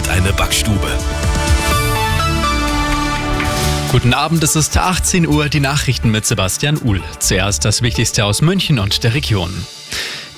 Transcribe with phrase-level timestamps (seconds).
[0.00, 0.88] hat eine Backstube.
[3.90, 7.02] Guten Abend, es ist 18 Uhr, die Nachrichten mit Sebastian Uhl.
[7.18, 9.52] Zuerst das Wichtigste aus München und der Region.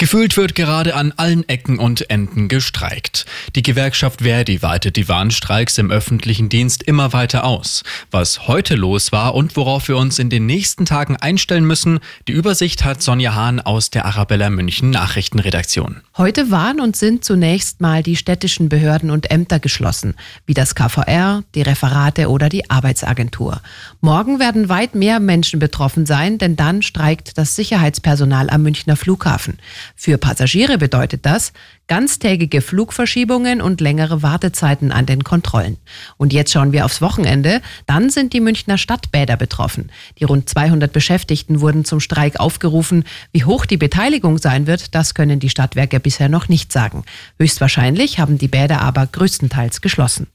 [0.02, 3.24] Gefühlt wird gerade an allen Ecken und Enden gestreikt.
[3.54, 7.84] Die Gewerkschaft Verdi weitet die Warnstreiks im öffentlichen Dienst immer weiter aus.
[8.10, 12.32] Was heute los war und worauf wir uns in den nächsten Tagen einstellen müssen, die
[12.32, 16.00] Übersicht hat Sonja Hahn aus der Arabella München Nachrichtenredaktion.
[16.16, 20.16] Heute waren und sind zunächst mal die städtischen Behörden und Ämter geschlossen,
[20.46, 23.62] wie das KVR, die Referate oder die Arbeitsagentur.
[24.00, 29.60] Morgen werden weit mehr Menschen betroffen sein, denn dann streikt das Sicherheitspersonal am Münchner Flughafen.
[29.94, 31.52] Für Passagiere bedeutet das
[31.86, 35.76] ganztägige Flugverschiebungen und längere Wartezeiten an den Kontrollen.
[36.16, 37.60] Und jetzt schauen wir aufs Wochenende.
[37.86, 39.90] Dann sind die Münchner Stadtbäder betroffen.
[40.18, 43.04] Die rund 200 Beschäftigten wurden zum Streik aufgerufen.
[43.32, 47.04] Wie hoch die Beteiligung sein wird, das können die Stadtwerke bisher noch nicht sagen.
[47.38, 50.28] Höchstwahrscheinlich haben die Bäder aber größtenteils geschlossen.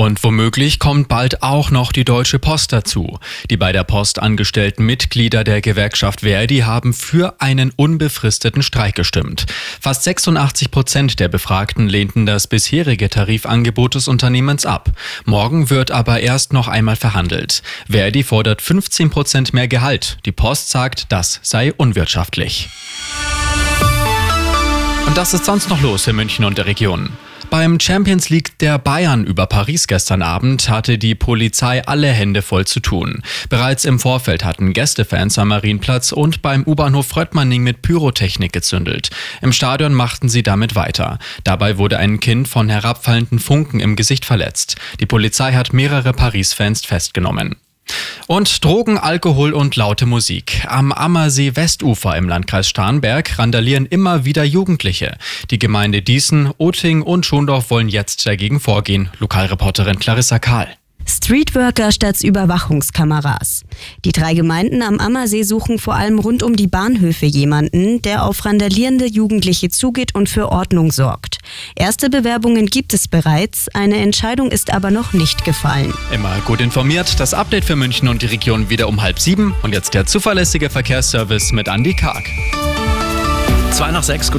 [0.00, 3.18] Und womöglich kommt bald auch noch die Deutsche Post dazu.
[3.50, 9.44] Die bei der Post angestellten Mitglieder der Gewerkschaft Verdi haben für einen unbefristeten Streik gestimmt.
[9.78, 14.88] Fast 86 Prozent der Befragten lehnten das bisherige Tarifangebot des Unternehmens ab.
[15.26, 17.62] Morgen wird aber erst noch einmal verhandelt.
[17.86, 20.16] Verdi fordert 15 Prozent mehr Gehalt.
[20.24, 22.70] Die Post sagt, das sei unwirtschaftlich.
[25.06, 27.10] Und das ist sonst noch los in München und der Region.
[27.50, 32.64] Beim Champions League der Bayern über Paris gestern Abend hatte die Polizei alle Hände voll
[32.64, 33.24] zu tun.
[33.48, 39.10] Bereits im Vorfeld hatten Gästefans am Marienplatz und beim U-Bahnhof Fröttmanning mit Pyrotechnik gezündelt.
[39.42, 41.18] Im Stadion machten sie damit weiter.
[41.42, 44.76] Dabei wurde ein Kind von herabfallenden Funken im Gesicht verletzt.
[45.00, 47.56] Die Polizei hat mehrere Paris-Fans festgenommen.
[48.30, 50.64] Und Drogen, Alkohol und laute Musik.
[50.68, 55.16] Am Ammersee Westufer im Landkreis Starnberg randalieren immer wieder Jugendliche.
[55.50, 59.08] Die Gemeinde Diesen, Oting und Schondorf wollen jetzt dagegen vorgehen.
[59.18, 60.68] Lokalreporterin Clarissa Kahl.
[61.10, 63.62] Streetworker statt Überwachungskameras.
[64.04, 68.44] Die drei Gemeinden am Ammersee suchen vor allem rund um die Bahnhöfe jemanden, der auf
[68.44, 71.38] randalierende Jugendliche zugeht und für Ordnung sorgt.
[71.74, 75.92] Erste Bewerbungen gibt es bereits, eine Entscheidung ist aber noch nicht gefallen.
[76.12, 79.72] Immer gut informiert, das Update für München und die Region wieder um halb sieben und
[79.72, 82.24] jetzt der zuverlässige Verkehrsservice mit Andy Karg.
[83.72, 84.38] Zwei nach sechs, guten